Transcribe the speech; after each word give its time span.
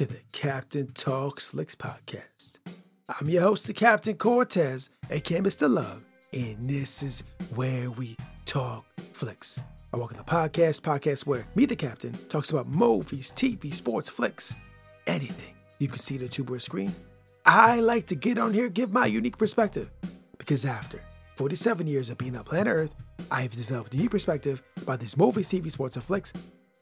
to 0.00 0.06
the 0.06 0.22
Captain 0.32 0.86
Talks 0.94 1.48
Flicks 1.48 1.74
podcast. 1.74 2.52
I'm 3.06 3.28
your 3.28 3.42
host, 3.42 3.66
the 3.66 3.74
Captain 3.74 4.16
Cortez, 4.16 4.88
aka 5.10 5.40
Mr. 5.40 5.68
Love, 5.68 6.02
and 6.32 6.56
this 6.66 7.02
is 7.02 7.22
where 7.54 7.90
we 7.90 8.16
talk 8.46 8.86
flicks. 9.12 9.62
I 9.92 9.98
welcome 9.98 10.16
the 10.16 10.24
podcast, 10.24 10.80
podcast 10.80 11.26
where 11.26 11.46
me, 11.54 11.66
the 11.66 11.76
Captain, 11.76 12.14
talks 12.30 12.50
about 12.50 12.66
movies, 12.66 13.30
TV, 13.30 13.74
sports, 13.74 14.08
flicks, 14.08 14.54
anything 15.06 15.52
you 15.78 15.88
can 15.88 15.98
see 15.98 16.16
the 16.16 16.28
tuber 16.28 16.58
screen. 16.60 16.94
I 17.44 17.80
like 17.80 18.06
to 18.06 18.14
get 18.14 18.38
on 18.38 18.54
here, 18.54 18.70
give 18.70 18.90
my 18.90 19.04
unique 19.04 19.36
perspective, 19.36 19.90
because 20.38 20.64
after 20.64 21.04
47 21.36 21.86
years 21.86 22.08
of 22.08 22.16
being 22.16 22.38
on 22.38 22.44
planet 22.44 22.72
Earth, 22.72 22.94
I've 23.30 23.50
developed 23.50 23.92
a 23.92 23.98
unique 23.98 24.12
perspective 24.12 24.62
about 24.80 25.00
these 25.00 25.18
movies, 25.18 25.50
TV, 25.50 25.70
sports, 25.70 25.96
and 25.96 26.04
flicks, 26.06 26.32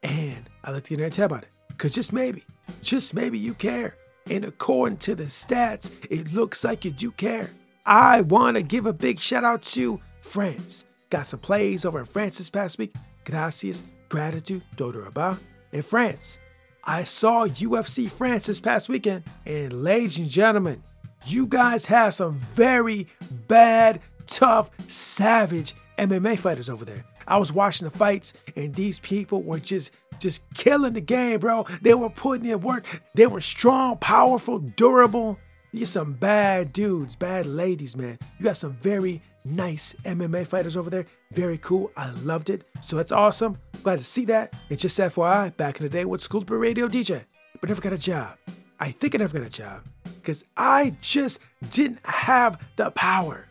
and 0.04 0.48
I 0.62 0.70
like 0.70 0.84
to 0.84 0.90
get 0.90 1.00
in 1.00 1.06
and 1.06 1.12
tell 1.12 1.26
about 1.26 1.42
it. 1.42 1.48
Because 1.66 1.90
just 1.92 2.12
maybe, 2.12 2.44
just 2.82 3.14
maybe 3.14 3.38
you 3.38 3.54
care. 3.54 3.96
And 4.30 4.44
according 4.44 4.98
to 4.98 5.14
the 5.14 5.24
stats, 5.24 5.90
it 6.10 6.32
looks 6.32 6.64
like 6.64 6.84
you 6.84 6.90
do 6.90 7.10
care. 7.10 7.50
I 7.86 8.20
want 8.20 8.56
to 8.56 8.62
give 8.62 8.86
a 8.86 8.92
big 8.92 9.18
shout 9.18 9.44
out 9.44 9.62
to 9.62 10.00
France. 10.20 10.84
Got 11.10 11.26
some 11.26 11.40
plays 11.40 11.84
over 11.84 11.98
in 11.98 12.04
France 12.04 12.38
this 12.38 12.50
past 12.50 12.78
week. 12.78 12.94
Gracias, 13.24 13.82
gratitude, 14.08 14.62
Dodoraba. 14.76 15.38
In 15.72 15.82
France, 15.82 16.38
I 16.84 17.04
saw 17.04 17.46
UFC 17.46 18.10
France 18.10 18.46
this 18.46 18.60
past 18.60 18.88
weekend. 18.88 19.24
And 19.46 19.82
ladies 19.82 20.18
and 20.18 20.28
gentlemen, 20.28 20.82
you 21.26 21.46
guys 21.46 21.86
have 21.86 22.14
some 22.14 22.34
very 22.36 23.06
bad, 23.48 24.00
tough, 24.26 24.70
savage 24.88 25.74
MMA 25.98 26.38
fighters 26.38 26.68
over 26.68 26.84
there. 26.84 27.04
I 27.26 27.36
was 27.38 27.52
watching 27.52 27.86
the 27.86 27.96
fights, 27.96 28.34
and 28.56 28.74
these 28.74 29.00
people 29.00 29.42
were 29.42 29.58
just 29.58 29.90
just 30.20 30.42
killing 30.54 30.94
the 30.94 31.00
game, 31.00 31.40
bro. 31.40 31.66
They 31.82 31.94
were 31.94 32.10
putting 32.10 32.46
in 32.46 32.60
work. 32.60 33.02
They 33.14 33.26
were 33.26 33.40
strong, 33.40 33.98
powerful, 33.98 34.58
durable. 34.58 35.38
You're 35.72 35.86
some 35.86 36.14
bad 36.14 36.72
dudes, 36.72 37.14
bad 37.14 37.46
ladies, 37.46 37.96
man. 37.96 38.18
You 38.38 38.44
got 38.44 38.56
some 38.56 38.74
very 38.74 39.22
nice 39.44 39.94
MMA 40.04 40.46
fighters 40.46 40.76
over 40.76 40.90
there. 40.90 41.06
Very 41.32 41.58
cool. 41.58 41.90
I 41.96 42.10
loved 42.10 42.50
it. 42.50 42.64
So 42.80 42.96
that's 42.96 43.12
awesome. 43.12 43.58
Glad 43.82 43.98
to 43.98 44.04
see 44.04 44.24
that. 44.26 44.54
And 44.70 44.78
just 44.78 44.98
FYI, 44.98 45.56
back 45.56 45.78
in 45.78 45.84
the 45.84 45.90
day, 45.90 46.04
with 46.04 46.22
school 46.22 46.44
a 46.48 46.54
radio 46.54 46.88
DJ, 46.88 47.24
but 47.60 47.68
never 47.68 47.82
got 47.82 47.92
a 47.92 47.98
job. 47.98 48.36
I 48.80 48.92
think 48.92 49.14
I 49.14 49.18
never 49.18 49.38
got 49.38 49.46
a 49.46 49.50
job 49.50 49.84
because 50.14 50.44
I 50.56 50.94
just 51.00 51.40
didn't 51.70 52.04
have 52.04 52.64
the 52.76 52.90
power. 52.92 53.46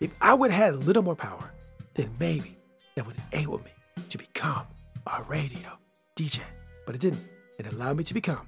If 0.00 0.12
I 0.20 0.34
would 0.34 0.50
have 0.50 0.64
had 0.64 0.74
a 0.74 0.78
little 0.78 1.02
more 1.02 1.16
power, 1.16 1.52
then 1.94 2.10
maybe 2.18 2.56
that 2.94 3.06
would 3.06 3.16
enable 3.32 3.58
me 3.58 3.70
to 4.08 4.18
become 4.18 4.66
a 5.06 5.22
radio 5.24 5.78
DJ. 6.20 6.42
But 6.84 6.94
it 6.94 7.00
didn't. 7.00 7.26
It 7.58 7.66
allowed 7.72 7.96
me 7.96 8.04
to 8.04 8.12
become 8.12 8.46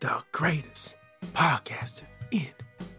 the 0.00 0.22
greatest 0.32 0.96
podcaster 1.32 2.02
in 2.32 2.48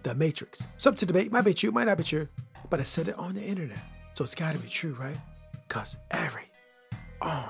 the 0.04 0.16
Matrix. 0.16 0.66
Something 0.78 1.00
to 1.00 1.06
debate, 1.06 1.34
might 1.34 1.42
be 1.42 1.54
true, 1.54 1.72
might 1.72 1.88
not 1.88 1.98
be 1.98 2.06
true, 2.06 2.30
but 2.70 2.80
I 2.80 2.84
said 2.84 3.10
it 3.10 3.20
on 3.20 3.36
the 3.36 3.44
internet. 3.44 3.80
So 4.14 4.24
it's 4.24 4.34
gotta 4.34 4.58
be 4.58 4.70
true, 4.70 4.94
right? 4.94 5.18
Cause 5.68 5.98
every 6.12 6.50
on 7.22 7.50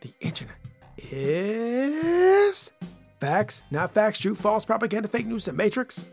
the 0.00 0.12
internet 0.20 0.56
is 0.98 2.72
facts, 3.20 3.62
not 3.70 3.94
facts, 3.94 4.18
true, 4.18 4.34
false, 4.34 4.64
propaganda, 4.64 5.06
fake 5.06 5.26
news, 5.26 5.44
the 5.44 5.52
Matrix. 5.52 6.04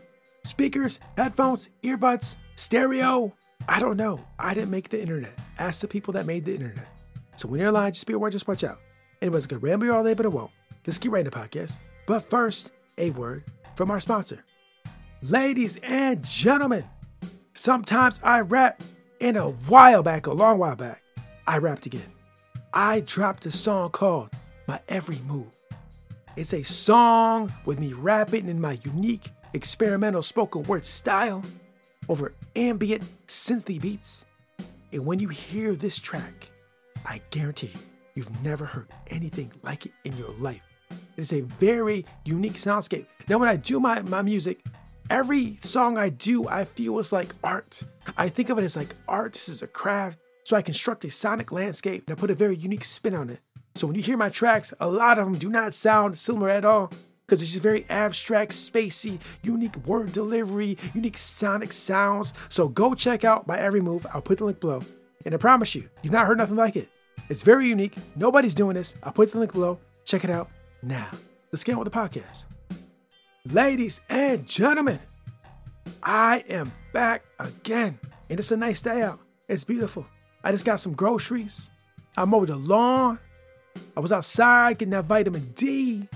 Speakers, 0.44 1.00
headphones, 1.16 1.70
earbuds, 1.82 2.36
stereo. 2.54 3.34
I 3.68 3.80
don't 3.80 3.96
know. 3.96 4.20
I 4.38 4.54
didn't 4.54 4.70
make 4.70 4.90
the 4.90 5.00
internet. 5.00 5.36
Ask 5.58 5.80
the 5.80 5.88
people 5.88 6.12
that 6.14 6.24
made 6.24 6.44
the 6.44 6.54
internet. 6.54 6.88
So 7.34 7.48
when 7.48 7.60
you're 7.60 7.72
lying, 7.72 7.92
just 7.92 8.06
be 8.06 8.12
aware, 8.12 8.30
just 8.30 8.46
watch 8.46 8.62
out. 8.62 8.78
Anyways, 9.20 9.46
I 9.46 9.48
could 9.48 9.62
ramble 9.62 9.90
all 9.92 10.04
day, 10.04 10.14
but 10.14 10.26
it 10.26 10.32
won't. 10.32 10.50
Let's 10.86 10.98
get 10.98 11.12
right 11.12 11.24
into 11.24 11.30
the 11.30 11.36
podcast. 11.36 11.76
But 12.06 12.28
first, 12.30 12.70
a 12.96 13.10
word 13.10 13.44
from 13.74 13.90
our 13.90 14.00
sponsor. 14.00 14.44
Ladies 15.22 15.76
and 15.82 16.24
gentlemen, 16.24 16.84
sometimes 17.52 18.20
I 18.22 18.40
rap 18.40 18.82
in 19.20 19.36
a 19.36 19.50
while 19.50 20.02
back, 20.02 20.26
a 20.26 20.32
long 20.32 20.58
while 20.58 20.76
back, 20.76 21.02
I 21.46 21.58
rapped 21.58 21.86
again. 21.86 22.12
I 22.72 23.00
dropped 23.00 23.46
a 23.46 23.50
song 23.50 23.90
called 23.90 24.30
My 24.66 24.80
Every 24.88 25.18
Move. 25.26 25.50
It's 26.36 26.54
a 26.54 26.62
song 26.62 27.52
with 27.64 27.80
me 27.80 27.92
rapping 27.92 28.48
in 28.48 28.60
my 28.60 28.78
unique 28.84 29.30
experimental 29.54 30.22
spoken 30.22 30.62
word 30.64 30.84
style 30.84 31.42
over 32.08 32.32
ambient 32.54 33.02
synthy 33.26 33.80
beats. 33.80 34.24
And 34.92 35.04
when 35.04 35.18
you 35.18 35.28
hear 35.28 35.74
this 35.74 35.98
track, 35.98 36.48
I 37.04 37.20
guarantee 37.30 37.68
you, 37.68 37.80
you've 38.18 38.42
never 38.42 38.64
heard 38.64 38.88
anything 39.06 39.50
like 39.62 39.86
it 39.86 39.92
in 40.04 40.16
your 40.18 40.30
life. 40.40 40.62
It 40.90 41.20
is 41.20 41.32
a 41.32 41.42
very 41.42 42.04
unique 42.24 42.54
soundscape. 42.54 43.06
Now, 43.28 43.38
when 43.38 43.48
I 43.48 43.56
do 43.56 43.78
my, 43.78 44.02
my 44.02 44.22
music, 44.22 44.64
every 45.08 45.54
song 45.56 45.96
I 45.96 46.08
do, 46.08 46.48
I 46.48 46.64
feel 46.64 46.98
is 46.98 47.12
like 47.12 47.32
art. 47.44 47.82
I 48.16 48.28
think 48.28 48.50
of 48.50 48.58
it 48.58 48.64
as 48.64 48.76
like 48.76 48.94
art. 49.06 49.34
This 49.34 49.48
is 49.48 49.62
a 49.62 49.68
craft. 49.68 50.18
So 50.42 50.56
I 50.56 50.62
construct 50.62 51.04
a 51.04 51.10
sonic 51.10 51.52
landscape 51.52 52.08
and 52.08 52.16
I 52.16 52.20
put 52.20 52.30
a 52.30 52.34
very 52.34 52.56
unique 52.56 52.84
spin 52.84 53.14
on 53.14 53.30
it. 53.30 53.40
So 53.76 53.86
when 53.86 53.94
you 53.94 54.02
hear 54.02 54.16
my 54.16 54.30
tracks, 54.30 54.74
a 54.80 54.88
lot 54.88 55.18
of 55.18 55.26
them 55.26 55.38
do 55.38 55.48
not 55.48 55.74
sound 55.74 56.18
similar 56.18 56.48
at 56.48 56.64
all 56.64 56.90
because 57.24 57.40
it's 57.40 57.52
just 57.52 57.62
very 57.62 57.86
abstract, 57.88 58.50
spacey, 58.52 59.20
unique 59.44 59.76
word 59.86 60.10
delivery, 60.10 60.76
unique 60.94 61.18
sonic 61.18 61.72
sounds. 61.72 62.32
So 62.48 62.68
go 62.68 62.94
check 62.94 63.24
out 63.24 63.46
my 63.46 63.58
every 63.58 63.82
move. 63.82 64.06
I'll 64.12 64.22
put 64.22 64.38
the 64.38 64.46
link 64.46 64.58
below. 64.58 64.82
And 65.24 65.34
I 65.34 65.38
promise 65.38 65.74
you, 65.74 65.88
you've 66.02 66.12
not 66.12 66.26
heard 66.26 66.38
nothing 66.38 66.56
like 66.56 66.74
it. 66.74 66.88
It's 67.28 67.42
very 67.42 67.68
unique. 67.68 67.94
Nobody's 68.16 68.54
doing 68.54 68.74
this. 68.74 68.94
I'll 69.02 69.12
put 69.12 69.32
the 69.32 69.38
link 69.38 69.52
below. 69.52 69.78
Check 70.04 70.24
it 70.24 70.30
out 70.30 70.48
now. 70.82 71.10
Let's 71.52 71.64
get 71.64 71.72
on 71.72 71.80
with 71.80 71.92
the 71.92 71.98
podcast. 71.98 72.44
Ladies 73.50 74.00
and 74.08 74.46
gentlemen, 74.46 74.98
I 76.02 76.44
am 76.48 76.72
back 76.92 77.24
again. 77.38 77.98
And 78.30 78.38
it's 78.38 78.50
a 78.50 78.56
nice 78.56 78.80
day 78.80 79.02
out. 79.02 79.20
It's 79.48 79.64
beautiful. 79.64 80.06
I 80.44 80.52
just 80.52 80.64
got 80.64 80.80
some 80.80 80.92
groceries. 80.92 81.70
I 82.16 82.24
mowed 82.24 82.48
the 82.48 82.56
lawn. 82.56 83.18
I 83.96 84.00
was 84.00 84.12
outside 84.12 84.78
getting 84.78 84.90
that 84.90 85.04
vitamin 85.04 85.52
D. 85.54 86.08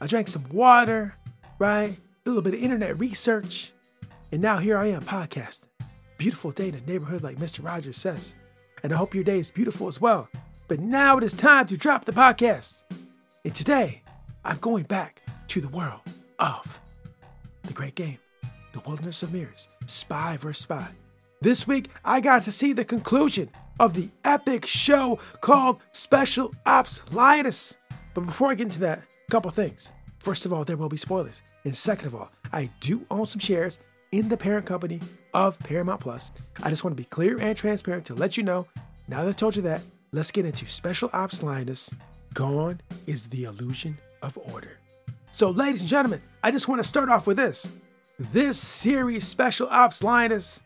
I 0.00 0.06
drank 0.06 0.28
some 0.28 0.44
water, 0.50 1.14
right? 1.58 1.96
A 2.26 2.28
little 2.28 2.42
bit 2.42 2.54
of 2.54 2.60
internet 2.60 2.98
research. 2.98 3.72
And 4.32 4.42
now 4.42 4.58
here 4.58 4.76
I 4.76 4.86
am 4.86 5.02
podcasting. 5.02 5.68
Beautiful 6.18 6.50
day 6.50 6.68
in 6.68 6.74
the 6.74 6.92
neighborhood, 6.92 7.22
like 7.22 7.36
Mr. 7.36 7.64
Rogers 7.64 7.96
says. 7.96 8.34
And 8.82 8.92
I 8.92 8.96
hope 8.96 9.14
your 9.14 9.24
day 9.24 9.38
is 9.38 9.50
beautiful 9.50 9.88
as 9.88 10.00
well. 10.00 10.28
But 10.66 10.80
now 10.80 11.18
it 11.18 11.24
is 11.24 11.34
time 11.34 11.66
to 11.66 11.76
drop 11.76 12.06
the 12.06 12.12
podcast. 12.12 12.84
And 13.44 13.54
today, 13.54 14.02
I'm 14.44 14.56
going 14.58 14.84
back 14.84 15.20
to 15.48 15.60
the 15.60 15.68
world 15.68 16.00
of 16.38 16.80
the 17.64 17.74
great 17.74 17.94
game, 17.94 18.18
The 18.72 18.80
Wilderness 18.80 19.22
of 19.22 19.32
Mirrors, 19.32 19.68
Spy 19.84 20.38
vs. 20.38 20.62
Spy. 20.62 20.88
This 21.42 21.66
week, 21.66 21.90
I 22.02 22.20
got 22.20 22.44
to 22.44 22.52
see 22.52 22.72
the 22.72 22.84
conclusion 22.84 23.50
of 23.78 23.92
the 23.92 24.08
epic 24.24 24.64
show 24.64 25.18
called 25.42 25.80
Special 25.92 26.54
Ops 26.64 27.02
Lioness. 27.12 27.76
But 28.14 28.24
before 28.24 28.50
I 28.50 28.54
get 28.54 28.68
into 28.68 28.80
that, 28.80 29.00
a 29.00 29.30
couple 29.30 29.50
things. 29.50 29.92
First 30.20 30.46
of 30.46 30.52
all, 30.54 30.64
there 30.64 30.78
will 30.78 30.88
be 30.88 30.96
spoilers. 30.96 31.42
And 31.64 31.76
second 31.76 32.06
of 32.06 32.14
all, 32.14 32.30
I 32.54 32.70
do 32.80 33.04
own 33.10 33.26
some 33.26 33.40
shares 33.40 33.80
in 34.12 34.30
the 34.30 34.36
parent 34.36 34.64
company 34.64 35.00
of 35.34 35.58
Paramount 35.58 36.00
Plus. 36.00 36.32
I 36.62 36.70
just 36.70 36.84
want 36.84 36.96
to 36.96 37.02
be 37.02 37.08
clear 37.08 37.38
and 37.38 37.54
transparent 37.54 38.06
to 38.06 38.14
let 38.14 38.38
you 38.38 38.42
know, 38.42 38.66
now 39.08 39.24
that 39.24 39.28
I 39.28 39.32
told 39.32 39.56
you 39.56 39.62
that, 39.62 39.82
let's 40.14 40.30
get 40.30 40.46
into 40.46 40.66
Special 40.68 41.10
Ops 41.12 41.42
Lioness. 41.42 41.90
Gone 42.34 42.80
is 43.06 43.26
the 43.26 43.44
illusion 43.44 43.98
of 44.22 44.38
order. 44.52 44.78
So, 45.32 45.50
ladies 45.50 45.80
and 45.80 45.90
gentlemen, 45.90 46.22
I 46.42 46.52
just 46.52 46.68
want 46.68 46.78
to 46.80 46.86
start 46.86 47.08
off 47.08 47.26
with 47.26 47.36
this. 47.36 47.68
This 48.18 48.56
series, 48.56 49.26
Special 49.26 49.66
Ops 49.68 50.04
Lioness, 50.04 50.62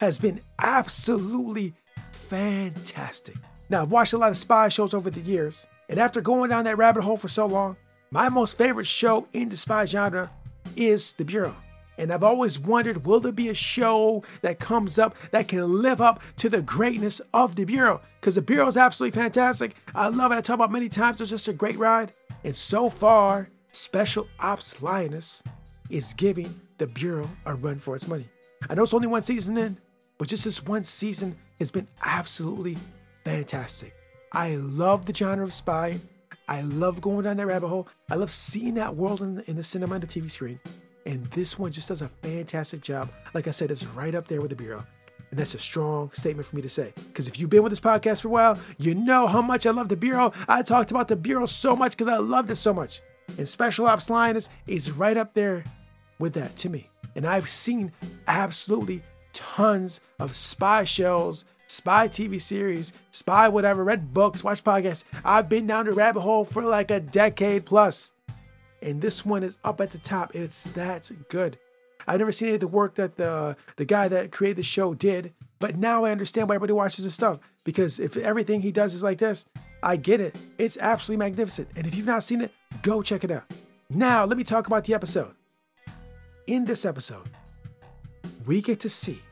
has 0.00 0.18
been 0.18 0.40
absolutely 0.60 1.74
fantastic. 2.12 3.34
Now, 3.68 3.82
I've 3.82 3.90
watched 3.90 4.12
a 4.12 4.18
lot 4.18 4.30
of 4.30 4.36
spy 4.36 4.68
shows 4.68 4.94
over 4.94 5.10
the 5.10 5.20
years, 5.20 5.66
and 5.88 5.98
after 5.98 6.20
going 6.20 6.50
down 6.50 6.64
that 6.64 6.78
rabbit 6.78 7.02
hole 7.02 7.16
for 7.16 7.28
so 7.28 7.46
long, 7.46 7.76
my 8.12 8.28
most 8.28 8.56
favorite 8.56 8.86
show 8.86 9.26
in 9.32 9.48
the 9.48 9.56
spy 9.56 9.86
genre 9.86 10.30
is 10.76 11.14
The 11.14 11.24
Bureau. 11.24 11.56
And 11.96 12.12
I've 12.12 12.22
always 12.22 12.58
wondered 12.58 13.06
will 13.06 13.20
there 13.20 13.32
be 13.32 13.48
a 13.48 13.54
show 13.54 14.22
that 14.42 14.58
comes 14.58 14.98
up 14.98 15.16
that 15.30 15.48
can 15.48 15.82
live 15.82 16.00
up 16.00 16.22
to 16.38 16.48
the 16.48 16.62
greatness 16.62 17.20
of 17.32 17.56
The 17.56 17.64
Bureau? 17.64 18.00
Because 18.20 18.34
The 18.34 18.42
Bureau 18.42 18.66
is 18.66 18.76
absolutely 18.76 19.20
fantastic. 19.20 19.74
I 19.94 20.08
love 20.08 20.32
it. 20.32 20.36
I 20.36 20.40
talk 20.40 20.54
about 20.54 20.72
many 20.72 20.88
times. 20.88 21.20
It's 21.20 21.30
just 21.30 21.48
a 21.48 21.52
great 21.52 21.78
ride. 21.78 22.12
And 22.42 22.54
so 22.54 22.88
far, 22.88 23.48
Special 23.72 24.28
Ops 24.40 24.80
Lioness 24.82 25.42
is 25.90 26.12
giving 26.14 26.60
the 26.78 26.86
Bureau 26.86 27.28
a 27.46 27.54
run 27.54 27.78
for 27.78 27.94
its 27.94 28.06
money. 28.06 28.28
I 28.68 28.74
know 28.74 28.82
it's 28.82 28.94
only 28.94 29.08
one 29.08 29.22
season 29.22 29.56
in, 29.58 29.76
but 30.18 30.28
just 30.28 30.44
this 30.44 30.64
one 30.64 30.84
season 30.84 31.36
has 31.58 31.70
been 31.70 31.88
absolutely 32.04 32.76
fantastic. 33.24 33.94
I 34.32 34.56
love 34.56 35.06
the 35.06 35.14
genre 35.14 35.44
of 35.44 35.52
spy. 35.52 35.98
I 36.48 36.60
love 36.62 37.00
going 37.00 37.24
down 37.24 37.36
that 37.38 37.46
rabbit 37.46 37.68
hole. 37.68 37.88
I 38.10 38.16
love 38.16 38.30
seeing 38.30 38.74
that 38.74 38.96
world 38.96 39.22
in 39.22 39.36
the, 39.36 39.50
in 39.50 39.56
the 39.56 39.62
cinema 39.62 39.94
and 39.94 40.04
the 40.04 40.20
TV 40.20 40.30
screen. 40.30 40.60
And 41.06 41.24
this 41.26 41.58
one 41.58 41.70
just 41.70 41.88
does 41.88 42.02
a 42.02 42.08
fantastic 42.08 42.80
job. 42.80 43.10
Like 43.34 43.46
I 43.46 43.50
said, 43.50 43.70
it's 43.70 43.84
right 43.84 44.14
up 44.14 44.26
there 44.26 44.40
with 44.40 44.50
the 44.50 44.56
Bureau. 44.56 44.84
And 45.30 45.38
that's 45.38 45.54
a 45.54 45.58
strong 45.58 46.12
statement 46.12 46.46
for 46.46 46.56
me 46.56 46.62
to 46.62 46.68
say. 46.68 46.92
Because 47.08 47.26
if 47.26 47.38
you've 47.38 47.50
been 47.50 47.62
with 47.62 47.72
this 47.72 47.80
podcast 47.80 48.22
for 48.22 48.28
a 48.28 48.30
while, 48.30 48.58
you 48.78 48.94
know 48.94 49.26
how 49.26 49.42
much 49.42 49.66
I 49.66 49.70
love 49.70 49.88
the 49.88 49.96
Bureau. 49.96 50.32
I 50.48 50.62
talked 50.62 50.90
about 50.90 51.08
the 51.08 51.16
Bureau 51.16 51.46
so 51.46 51.74
much 51.74 51.96
because 51.96 52.12
I 52.12 52.18
loved 52.18 52.50
it 52.50 52.56
so 52.56 52.72
much. 52.72 53.02
And 53.36 53.48
Special 53.48 53.86
Ops 53.86 54.10
Lioness 54.10 54.48
is 54.66 54.92
right 54.92 55.16
up 55.16 55.34
there 55.34 55.64
with 56.18 56.34
that 56.34 56.56
to 56.58 56.68
me. 56.68 56.88
And 57.16 57.26
I've 57.26 57.48
seen 57.48 57.92
absolutely 58.28 59.02
tons 59.32 60.00
of 60.18 60.36
spy 60.36 60.84
shows, 60.84 61.44
spy 61.66 62.08
TV 62.08 62.40
series, 62.40 62.92
spy 63.10 63.48
whatever, 63.48 63.84
read 63.84 64.14
books, 64.14 64.44
watch 64.44 64.62
podcasts. 64.62 65.04
I've 65.24 65.48
been 65.48 65.66
down 65.66 65.86
the 65.86 65.92
rabbit 65.92 66.20
hole 66.20 66.44
for 66.44 66.62
like 66.62 66.90
a 66.90 67.00
decade 67.00 67.66
plus. 67.66 68.12
And 68.84 69.00
this 69.00 69.24
one 69.24 69.42
is 69.42 69.56
up 69.64 69.80
at 69.80 69.90
the 69.90 69.98
top. 69.98 70.34
It's 70.34 70.64
that 70.64 71.10
good. 71.30 71.58
I've 72.06 72.18
never 72.18 72.32
seen 72.32 72.48
any 72.48 72.56
of 72.56 72.60
the 72.60 72.68
work 72.68 72.96
that 72.96 73.16
the 73.16 73.56
the 73.76 73.86
guy 73.86 74.08
that 74.08 74.30
created 74.30 74.58
the 74.58 74.62
show 74.62 74.92
did, 74.92 75.32
but 75.58 75.78
now 75.78 76.04
I 76.04 76.10
understand 76.10 76.48
why 76.48 76.56
everybody 76.56 76.74
watches 76.74 77.04
his 77.04 77.14
stuff. 77.14 77.40
Because 77.64 77.98
if 77.98 78.18
everything 78.18 78.60
he 78.60 78.70
does 78.70 78.94
is 78.94 79.02
like 79.02 79.16
this, 79.18 79.46
I 79.82 79.96
get 79.96 80.20
it. 80.20 80.36
It's 80.58 80.76
absolutely 80.76 81.24
magnificent. 81.24 81.68
And 81.76 81.86
if 81.86 81.96
you've 81.96 82.06
not 82.06 82.22
seen 82.22 82.42
it, 82.42 82.52
go 82.82 83.00
check 83.00 83.24
it 83.24 83.30
out. 83.30 83.44
Now, 83.88 84.26
let 84.26 84.36
me 84.36 84.44
talk 84.44 84.66
about 84.66 84.84
the 84.84 84.92
episode. 84.92 85.34
In 86.46 86.66
this 86.66 86.84
episode, 86.84 87.26
we 88.44 88.60
get 88.60 88.80
to 88.80 88.90
see 88.90 89.22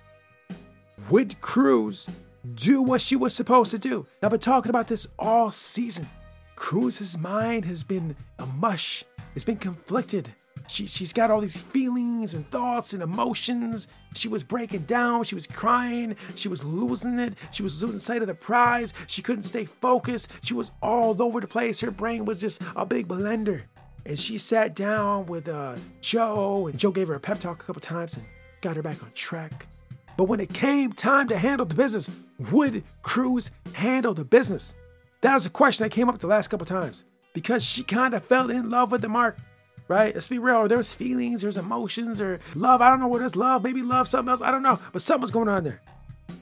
would 1.11 1.39
Cruz 1.43 2.09
do 2.55 2.81
what 2.83 3.03
she 3.03 3.17
was 3.17 3.35
supposed 3.35 3.71
to 3.73 3.79
do? 3.79 4.07
I've 4.23 4.31
been 4.31 4.41
talking 4.41 4.71
about 4.71 4.89
this 4.89 5.07
all 5.19 5.53
season. 5.53 6.09
Cruz's 6.57 7.19
mind 7.19 7.67
has 7.67 7.83
been 7.83 8.17
a 8.39 8.47
mush. 8.47 9.05
It's 9.35 9.45
been 9.45 9.57
conflicted. 9.57 10.33
She, 10.69 10.87
she's 10.87 11.13
got 11.13 11.31
all 11.31 11.41
these 11.41 11.57
feelings 11.57 12.35
and 12.35 12.49
thoughts 12.51 12.93
and 12.93 13.03
emotions. 13.03 13.89
She 14.15 14.29
was 14.29 14.43
breaking 14.43 14.83
down. 14.83 15.25
She 15.25 15.35
was 15.35 15.47
crying. 15.47 16.17
She 16.35 16.49
was 16.49 16.65
losing 16.65 17.19
it. 17.19 17.35
She 17.51 17.63
was 17.63 17.83
losing 17.83 17.99
sight 17.99 18.23
of 18.23 18.29
the 18.29 18.35
prize. 18.35 18.95
She 19.07 19.23
couldn't 19.23 19.43
stay 19.43 19.65
focused. 19.65 20.31
She 20.43 20.55
was 20.55 20.71
all 20.83 21.21
over 21.23 21.41
the 21.41 21.47
place. 21.47 21.81
Her 21.81 21.91
brain 21.91 22.25
was 22.25 22.39
just 22.39 22.63
a 22.77 22.87
big 22.87 23.09
blender. 23.09 23.63
And 24.05 24.19
she 24.19 24.39
sat 24.39 24.75
down 24.75 25.27
with 25.27 25.49
uh, 25.49 25.77
Joe, 26.01 26.67
and 26.67 26.79
Joe 26.79 26.91
gave 26.91 27.09
her 27.09 27.15
a 27.15 27.21
pep 27.21 27.39
talk 27.39 27.63
a 27.63 27.67
couple 27.67 27.81
times 27.81 28.17
and 28.17 28.25
got 28.61 28.77
her 28.77 28.83
back 28.83 29.03
on 29.03 29.11
track. 29.15 29.67
But 30.17 30.25
when 30.25 30.41
it 30.41 30.53
came 30.53 30.93
time 30.93 31.29
to 31.29 31.39
handle 31.39 31.67
the 31.67 31.75
business, 31.75 32.11
would 32.51 32.83
Cruz 33.03 33.51
handle 33.73 34.15
the 34.15 34.25
business? 34.25 34.75
That 35.21 35.35
was 35.35 35.47
a 35.47 35.51
question 35.51 35.85
that 35.85 35.91
came 35.91 36.09
up 36.09 36.19
the 36.19 36.27
last 36.27 36.49
couple 36.49 36.67
times 36.67 37.05
because 37.33 37.65
she 37.65 37.83
kind 37.83 38.15
of 38.15 38.25
fell 38.25 38.51
in 38.51 38.71
love 38.71 38.93
with 38.93 39.03
the 39.03 39.09
mark 39.09 39.39
right? 39.89 40.15
Let's 40.15 40.29
be 40.29 40.39
real. 40.39 40.69
There's 40.69 40.95
feelings, 40.95 41.43
there's 41.43 41.57
emotions, 41.59 42.21
or 42.21 42.41
love. 42.55 42.81
I 42.81 42.89
don't 42.89 43.01
know 43.01 43.09
what 43.09 43.21
is 43.21 43.37
love. 43.37 43.63
Maybe 43.63 43.83
love, 43.83 44.09
something 44.09 44.31
else. 44.31 44.41
I 44.41 44.51
don't 44.51 44.63
know. 44.63 44.79
But 44.93 45.03
something's 45.03 45.31
going 45.31 45.49
on 45.49 45.65
there. 45.65 45.83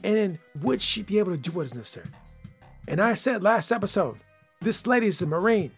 And 0.03 0.15
then 0.15 0.39
would 0.61 0.81
she 0.81 1.03
be 1.03 1.19
able 1.19 1.31
to 1.31 1.37
do 1.37 1.51
what 1.51 1.65
is 1.65 1.75
necessary? 1.75 2.07
And 2.87 3.01
I 3.01 3.13
said 3.13 3.43
last 3.43 3.71
episode, 3.71 4.17
this 4.61 4.87
lady's 4.87 5.21
a 5.21 5.25
Marine. 5.25 5.71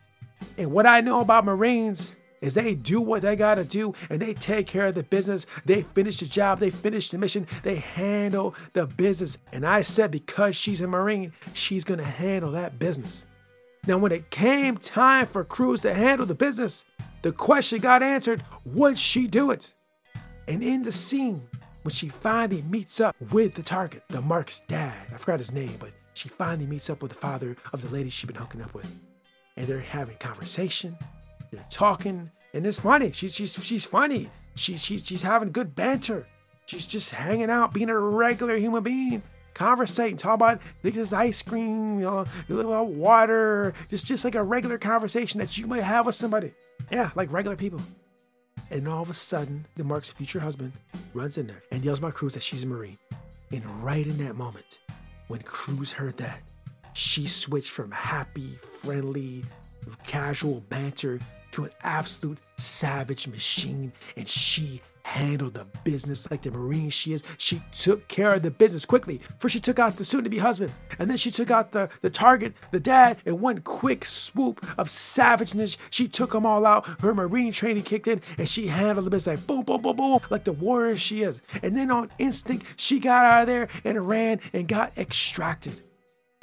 And 0.57 0.71
what 0.71 0.85
I 0.85 1.01
know 1.01 1.21
about 1.21 1.45
Marines 1.45 2.15
is 2.41 2.53
they 2.53 2.75
do 2.75 2.99
what 2.99 3.21
they 3.21 3.35
gotta 3.35 3.63
do 3.63 3.95
and 4.09 4.21
they 4.21 4.33
take 4.33 4.67
care 4.67 4.87
of 4.87 4.95
the 4.95 5.03
business. 5.03 5.47
They 5.65 5.81
finish 5.81 6.17
the 6.17 6.25
job, 6.25 6.59
they 6.59 6.69
finish 6.69 7.09
the 7.09 7.17
mission, 7.17 7.47
they 7.63 7.77
handle 7.77 8.53
the 8.73 8.85
business. 8.85 9.37
And 9.53 9.65
I 9.65 9.81
said 9.81 10.11
because 10.11 10.55
she's 10.55 10.81
a 10.81 10.87
Marine, 10.87 11.31
she's 11.53 11.85
gonna 11.85 12.03
handle 12.03 12.51
that 12.51 12.77
business. 12.79 13.25
Now, 13.85 13.97
when 13.97 14.13
it 14.13 14.29
came 14.29 14.77
time 14.77 15.25
for 15.25 15.43
Cruz 15.43 15.81
to 15.81 15.93
handle 15.93 16.25
the 16.25 16.35
business, 16.35 16.85
the 17.21 17.33
question 17.33 17.79
got 17.79 18.01
answered 18.01 18.43
would 18.65 18.97
she 18.97 19.27
do 19.27 19.51
it? 19.51 19.73
And 20.47 20.63
in 20.63 20.83
the 20.83 20.91
scene, 20.91 21.41
when 21.81 21.91
she 21.91 22.07
finally 22.07 22.61
meets 22.61 23.01
up 23.01 23.15
with 23.31 23.55
the 23.55 23.61
target, 23.61 24.03
the 24.07 24.21
Mark's 24.21 24.61
dad, 24.67 25.07
I 25.13 25.17
forgot 25.17 25.39
his 25.39 25.51
name, 25.51 25.75
but 25.79 25.91
she 26.13 26.29
finally 26.29 26.65
meets 26.65 26.89
up 26.89 27.01
with 27.01 27.11
the 27.11 27.19
father 27.19 27.57
of 27.73 27.81
the 27.81 27.89
lady 27.89 28.09
she's 28.09 28.27
been 28.27 28.37
hooking 28.37 28.61
up 28.61 28.73
with. 28.73 28.89
And 29.57 29.67
they're 29.67 29.79
having 29.79 30.15
conversation, 30.17 30.97
they're 31.51 31.65
talking, 31.69 32.31
and 32.53 32.65
it's 32.65 32.79
funny. 32.79 33.11
She's 33.11 33.35
she's 33.35 33.53
she's 33.63 33.85
funny. 33.85 34.29
She's 34.55 34.81
she's 34.81 35.05
she's 35.05 35.21
having 35.21 35.51
good 35.51 35.75
banter. 35.75 36.25
She's 36.65 36.85
just 36.85 37.11
hanging 37.11 37.49
out, 37.49 37.73
being 37.73 37.89
a 37.89 37.99
regular 37.99 38.55
human 38.55 38.83
being 38.83 39.21
conversating, 39.53 40.17
talk 40.17 40.35
about 40.35 40.61
this 40.81 41.13
ice 41.13 41.41
cream, 41.41 41.99
you 41.99 42.05
know, 42.05 42.25
about 42.49 42.87
water, 42.87 43.73
just 43.89 44.05
just 44.05 44.25
like 44.25 44.35
a 44.35 44.43
regular 44.43 44.77
conversation 44.77 45.39
that 45.39 45.57
you 45.57 45.67
might 45.67 45.83
have 45.83 46.05
with 46.05 46.15
somebody. 46.15 46.53
Yeah, 46.91 47.11
like 47.15 47.31
regular 47.31 47.55
people. 47.55 47.81
And 48.71 48.87
all 48.87 49.01
of 49.01 49.09
a 49.09 49.13
sudden, 49.13 49.65
the 49.75 49.83
Mark's 49.83 50.11
future 50.11 50.39
husband 50.39 50.73
runs 51.13 51.37
in 51.37 51.47
there 51.47 51.63
and 51.71 51.83
yells 51.83 51.99
about 51.99 52.13
Cruz 52.13 52.33
that 52.33 52.43
she's 52.43 52.63
a 52.63 52.67
Marine. 52.67 52.97
And 53.51 53.63
right 53.83 54.05
in 54.05 54.17
that 54.25 54.35
moment, 54.35 54.79
when 55.27 55.41
Cruz 55.41 55.91
heard 55.91 56.17
that, 56.17 56.41
she 56.93 57.27
switched 57.27 57.71
from 57.71 57.91
happy, 57.91 58.55
friendly, 58.61 59.43
casual 60.05 60.61
banter 60.69 61.19
to 61.51 61.65
an 61.65 61.71
absolute 61.83 62.39
savage 62.57 63.27
machine, 63.27 63.93
and 64.17 64.27
she 64.27 64.81
handled 65.03 65.53
the 65.53 65.65
business 65.83 66.29
like 66.31 66.41
the 66.41 66.51
Marine 66.51 66.89
she 66.89 67.13
is. 67.13 67.23
She 67.37 67.61
took 67.71 68.07
care 68.07 68.33
of 68.33 68.41
the 68.41 68.51
business 68.51 68.85
quickly. 68.85 69.21
First, 69.39 69.53
she 69.53 69.59
took 69.59 69.79
out 69.79 69.97
the 69.97 70.05
soon 70.05 70.23
to 70.23 70.29
be 70.29 70.39
husband, 70.39 70.71
and 70.99 71.09
then 71.09 71.17
she 71.17 71.31
took 71.31 71.51
out 71.51 71.71
the, 71.71 71.89
the 72.01 72.09
target, 72.09 72.53
the 72.71 72.79
dad, 72.79 73.17
in 73.25 73.39
one 73.39 73.59
quick 73.59 74.05
swoop 74.05 74.65
of 74.77 74.89
savageness. 74.89 75.77
She 75.89 76.07
took 76.07 76.31
them 76.31 76.45
all 76.45 76.65
out. 76.65 76.85
Her 77.01 77.13
Marine 77.13 77.51
training 77.51 77.83
kicked 77.83 78.07
in, 78.07 78.21
and 78.37 78.47
she 78.47 78.67
handled 78.67 79.05
the 79.05 79.11
business 79.11 79.37
like 79.37 79.47
boom, 79.47 79.63
boom, 79.63 79.81
boom, 79.81 79.95
boom, 79.95 80.19
like 80.29 80.45
the 80.45 80.53
warrior 80.53 80.95
she 80.95 81.23
is. 81.23 81.41
And 81.61 81.75
then 81.75 81.91
on 81.91 82.09
instinct, 82.17 82.65
she 82.75 82.99
got 82.99 83.25
out 83.25 83.41
of 83.41 83.47
there 83.47 83.67
and 83.83 84.07
ran 84.07 84.39
and 84.53 84.67
got 84.67 84.97
extracted. 84.97 85.81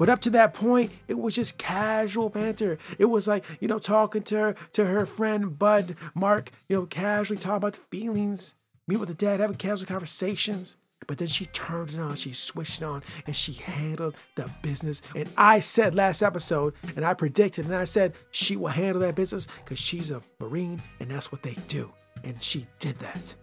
But 0.00 0.08
up 0.08 0.22
to 0.22 0.30
that 0.30 0.54
point, 0.54 0.92
it 1.08 1.18
was 1.18 1.34
just 1.34 1.58
casual 1.58 2.30
banter. 2.30 2.78
It 2.98 3.04
was 3.04 3.28
like, 3.28 3.44
you 3.60 3.68
know, 3.68 3.78
talking 3.78 4.22
to 4.22 4.38
her, 4.38 4.54
to 4.72 4.86
her 4.86 5.04
friend 5.04 5.58
Bud, 5.58 5.94
Mark, 6.14 6.50
you 6.70 6.76
know, 6.76 6.86
casually 6.86 7.38
talking 7.38 7.58
about 7.58 7.74
the 7.74 7.98
feelings, 7.98 8.54
meet 8.88 8.96
with 8.96 9.10
the 9.10 9.14
dad, 9.14 9.40
having 9.40 9.56
casual 9.56 9.86
conversations. 9.86 10.78
But 11.06 11.18
then 11.18 11.28
she 11.28 11.44
turned 11.44 11.90
it 11.90 12.00
on, 12.00 12.14
she 12.16 12.32
switched 12.32 12.80
it 12.80 12.84
on, 12.86 13.02
and 13.26 13.36
she 13.36 13.52
handled 13.52 14.16
the 14.36 14.48
business. 14.62 15.02
And 15.14 15.28
I 15.36 15.60
said 15.60 15.94
last 15.94 16.22
episode, 16.22 16.72
and 16.96 17.04
I 17.04 17.12
predicted, 17.12 17.66
and 17.66 17.74
I 17.76 17.84
said 17.84 18.14
she 18.30 18.56
will 18.56 18.68
handle 18.68 19.02
that 19.02 19.16
business 19.16 19.48
because 19.62 19.78
she's 19.78 20.10
a 20.10 20.22
Marine 20.40 20.80
and 21.00 21.10
that's 21.10 21.30
what 21.30 21.42
they 21.42 21.58
do. 21.68 21.92
And 22.24 22.40
she 22.40 22.66
did 22.78 22.98
that, 23.00 23.34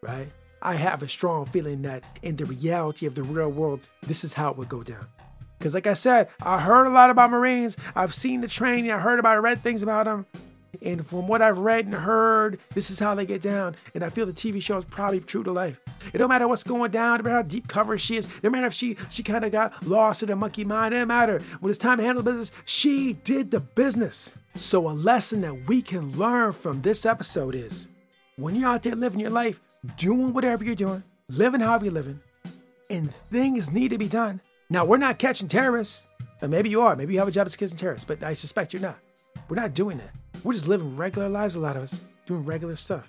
right? 0.00 0.30
I 0.62 0.76
have 0.76 1.02
a 1.02 1.08
strong 1.08 1.46
feeling 1.46 1.82
that 1.82 2.04
in 2.22 2.36
the 2.36 2.44
reality 2.46 3.06
of 3.06 3.16
the 3.16 3.24
real 3.24 3.50
world, 3.50 3.80
this 4.06 4.22
is 4.22 4.32
how 4.32 4.52
it 4.52 4.56
would 4.56 4.68
go 4.68 4.84
down. 4.84 5.08
Because, 5.64 5.72
like 5.72 5.86
I 5.86 5.94
said, 5.94 6.28
I 6.42 6.60
heard 6.60 6.86
a 6.86 6.90
lot 6.90 7.08
about 7.08 7.30
Marines. 7.30 7.78
I've 7.96 8.12
seen 8.12 8.42
the 8.42 8.48
training. 8.48 8.90
I 8.90 8.98
heard 8.98 9.18
about, 9.18 9.42
read 9.42 9.60
things 9.60 9.82
about 9.82 10.04
them. 10.04 10.26
And 10.82 11.06
from 11.06 11.26
what 11.26 11.40
I've 11.40 11.56
read 11.56 11.86
and 11.86 11.94
heard, 11.94 12.60
this 12.74 12.90
is 12.90 12.98
how 12.98 13.14
they 13.14 13.24
get 13.24 13.40
down. 13.40 13.74
And 13.94 14.04
I 14.04 14.10
feel 14.10 14.26
the 14.26 14.34
TV 14.34 14.60
show 14.60 14.76
is 14.76 14.84
probably 14.84 15.20
true 15.20 15.42
to 15.42 15.52
life. 15.52 15.80
It 16.12 16.18
don't 16.18 16.28
matter 16.28 16.46
what's 16.46 16.64
going 16.64 16.90
down, 16.90 17.16
no 17.16 17.22
matter 17.22 17.36
how 17.36 17.42
deep 17.42 17.66
cover 17.66 17.96
she 17.96 18.18
is, 18.18 18.28
no 18.42 18.50
matter 18.50 18.66
if 18.66 18.74
she 18.74 18.98
she 19.08 19.22
kind 19.22 19.42
of 19.42 19.52
got 19.52 19.86
lost 19.86 20.22
in 20.22 20.28
a 20.28 20.36
monkey 20.36 20.64
mind, 20.64 20.92
it 20.92 20.98
doesn't 20.98 21.08
matter. 21.08 21.40
When 21.60 21.70
it's 21.70 21.78
time 21.78 21.96
to 21.96 22.04
handle 22.04 22.22
business, 22.22 22.52
she 22.66 23.14
did 23.14 23.50
the 23.50 23.60
business. 23.60 24.34
So 24.54 24.86
a 24.86 24.92
lesson 24.92 25.40
that 25.40 25.66
we 25.66 25.80
can 25.80 26.12
learn 26.18 26.52
from 26.52 26.82
this 26.82 27.06
episode 27.06 27.54
is 27.54 27.88
when 28.36 28.54
you're 28.54 28.68
out 28.68 28.82
there 28.82 28.96
living 28.96 29.20
your 29.20 29.30
life, 29.30 29.62
doing 29.96 30.34
whatever 30.34 30.62
you're 30.62 30.74
doing, 30.74 31.02
living 31.30 31.62
however 31.62 31.86
you're 31.86 31.94
living, 31.94 32.20
and 32.90 33.14
things 33.30 33.72
need 33.72 33.92
to 33.92 33.98
be 33.98 34.08
done, 34.08 34.42
now, 34.74 34.84
we're 34.84 34.98
not 34.98 35.20
catching 35.20 35.46
terrorists. 35.46 36.02
And 36.42 36.50
maybe 36.50 36.68
you 36.68 36.80
are. 36.80 36.96
Maybe 36.96 37.12
you 37.12 37.20
have 37.20 37.28
a 37.28 37.30
job 37.30 37.46
as 37.46 37.54
catching 37.54 37.76
terrorists, 37.76 38.04
but 38.04 38.24
I 38.24 38.34
suspect 38.34 38.72
you're 38.72 38.82
not. 38.82 38.98
We're 39.48 39.54
not 39.54 39.72
doing 39.72 39.98
that. 39.98 40.10
We're 40.42 40.52
just 40.52 40.66
living 40.66 40.96
regular 40.96 41.28
lives, 41.28 41.54
a 41.54 41.60
lot 41.60 41.76
of 41.76 41.84
us, 41.84 42.00
doing 42.26 42.44
regular 42.44 42.74
stuff. 42.74 43.06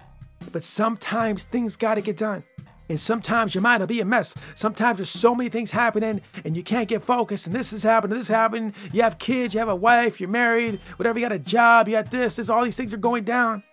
But 0.52 0.64
sometimes 0.64 1.44
things 1.44 1.76
got 1.76 1.96
to 1.96 2.02
get 2.02 2.18
done. 2.18 2.44
And 2.88 3.00
sometimes 3.00 3.56
your 3.56 3.64
mind 3.64 3.80
will 3.80 3.88
be 3.88 4.00
a 4.00 4.06
mess. 4.06 4.36
Sometimes 4.54 5.00
there's 5.00 5.10
so 5.10 5.34
many 5.34 5.50
things 5.50 5.72
happening 5.72 6.22
and 6.46 6.56
you 6.56 6.62
can't 6.62 6.88
get 6.88 7.04
focused. 7.04 7.48
And 7.48 7.56
this 7.56 7.74
is 7.74 7.82
happening, 7.82 8.16
this 8.16 8.28
happened. 8.28 8.76
You 8.94 9.02
have 9.02 9.18
kids, 9.18 9.56
you 9.56 9.60
have 9.60 9.70
a 9.70 9.76
wife, 9.76 10.20
you're 10.20 10.30
married, 10.30 10.80
whatever, 10.98 11.18
you 11.18 11.26
got 11.26 11.32
a 11.32 11.40
job, 11.40 11.88
you 11.88 11.96
got 11.96 12.12
this, 12.12 12.36
this, 12.36 12.48
all 12.48 12.64
these 12.64 12.78
things 12.78 12.94
are 12.94 12.98
going 12.98 13.24
down 13.24 13.64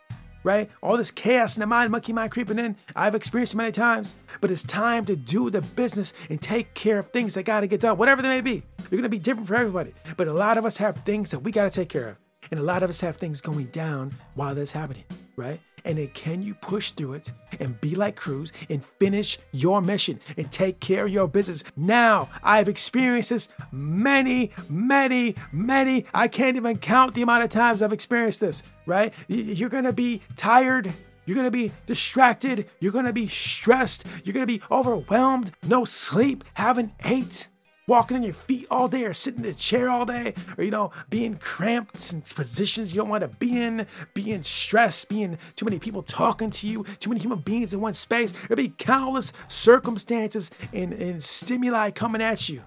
right? 0.44 0.70
All 0.82 0.96
this 0.96 1.10
chaos 1.10 1.56
in 1.56 1.60
the 1.60 1.66
mind, 1.66 1.90
monkey 1.90 2.12
mind 2.12 2.30
creeping 2.30 2.58
in. 2.58 2.76
I've 2.94 3.14
experienced 3.14 3.54
many 3.54 3.72
times, 3.72 4.14
but 4.40 4.50
it's 4.50 4.62
time 4.62 5.04
to 5.06 5.16
do 5.16 5.50
the 5.50 5.62
business 5.62 6.12
and 6.30 6.40
take 6.40 6.74
care 6.74 6.98
of 6.98 7.10
things 7.10 7.34
that 7.34 7.44
got 7.44 7.60
to 7.60 7.66
get 7.66 7.80
done, 7.80 7.98
whatever 7.98 8.22
they 8.22 8.28
may 8.28 8.40
be. 8.40 8.62
They're 8.78 8.90
going 8.90 9.02
to 9.02 9.08
be 9.08 9.18
different 9.18 9.48
for 9.48 9.56
everybody, 9.56 9.94
but 10.16 10.28
a 10.28 10.32
lot 10.32 10.58
of 10.58 10.64
us 10.64 10.76
have 10.78 10.96
things 10.96 11.30
that 11.30 11.40
we 11.40 11.52
got 11.52 11.64
to 11.64 11.70
take 11.70 11.88
care 11.88 12.08
of. 12.08 12.16
And 12.50 12.58
a 12.58 12.62
lot 12.62 12.82
of 12.82 12.90
us 12.90 13.00
have 13.00 13.16
things 13.16 13.40
going 13.40 13.66
down 13.66 14.14
while 14.34 14.54
that's 14.54 14.72
happening, 14.72 15.04
right? 15.36 15.60
And 15.84 15.98
then 15.98 16.08
can 16.08 16.42
you 16.42 16.54
push 16.54 16.90
through 16.92 17.14
it 17.14 17.32
and 17.58 17.80
be 17.80 17.94
like 17.94 18.16
Cruz 18.16 18.52
and 18.68 18.84
finish 18.84 19.38
your 19.52 19.82
mission 19.82 20.20
and 20.36 20.50
take 20.50 20.80
care 20.80 21.06
of 21.06 21.10
your 21.10 21.28
business? 21.28 21.64
Now, 21.76 22.28
I've 22.42 22.68
experienced 22.68 23.30
this 23.30 23.48
many, 23.70 24.52
many, 24.68 25.34
many. 25.52 26.06
I 26.14 26.28
can't 26.28 26.56
even 26.56 26.78
count 26.78 27.14
the 27.14 27.22
amount 27.22 27.44
of 27.44 27.50
times 27.50 27.82
I've 27.82 27.92
experienced 27.92 28.40
this, 28.40 28.62
right? 28.86 29.12
You're 29.28 29.68
gonna 29.68 29.92
be 29.92 30.22
tired. 30.36 30.92
You're 31.24 31.36
gonna 31.36 31.50
be 31.50 31.72
distracted. 31.86 32.68
You're 32.80 32.92
gonna 32.92 33.12
be 33.12 33.28
stressed. 33.28 34.04
You're 34.24 34.34
gonna 34.34 34.46
be 34.46 34.62
overwhelmed. 34.70 35.52
No 35.62 35.84
sleep. 35.84 36.44
Haven't 36.54 36.92
ate 37.04 37.46
walking 37.92 38.16
on 38.16 38.22
your 38.22 38.32
feet 38.32 38.66
all 38.70 38.88
day 38.88 39.04
or 39.04 39.12
sitting 39.12 39.44
in 39.44 39.50
a 39.50 39.54
chair 39.54 39.90
all 39.90 40.06
day 40.06 40.32
or 40.56 40.64
you 40.64 40.70
know 40.70 40.90
being 41.10 41.36
cramped 41.36 42.10
in 42.10 42.22
positions 42.22 42.90
you 42.90 42.96
don't 42.96 43.10
want 43.10 43.20
to 43.20 43.28
be 43.28 43.62
in 43.62 43.86
being 44.14 44.42
stressed 44.42 45.10
being 45.10 45.36
too 45.56 45.66
many 45.66 45.78
people 45.78 46.02
talking 46.02 46.48
to 46.48 46.66
you 46.66 46.86
too 47.00 47.10
many 47.10 47.20
human 47.20 47.40
beings 47.40 47.74
in 47.74 47.80
one 47.82 47.92
space. 47.92 48.32
There'll 48.48 48.56
be 48.56 48.72
countless 48.78 49.34
circumstances 49.48 50.50
and, 50.72 50.94
and 50.94 51.22
stimuli 51.22 51.90
coming 51.90 52.22
at 52.22 52.48
you 52.48 52.62